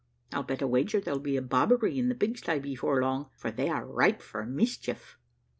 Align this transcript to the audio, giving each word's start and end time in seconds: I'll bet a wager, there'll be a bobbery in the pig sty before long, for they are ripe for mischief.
I'll 0.33 0.41
bet 0.41 0.63
a 0.63 0.67
wager, 0.67 0.99
there'll 0.99 1.19
be 1.19 1.37
a 1.37 1.43
bobbery 1.43 1.99
in 1.99 2.09
the 2.09 2.15
pig 2.15 2.35
sty 2.35 2.57
before 2.57 2.99
long, 3.03 3.29
for 3.37 3.51
they 3.51 3.69
are 3.69 3.85
ripe 3.85 4.23
for 4.23 4.43
mischief. 4.47 5.19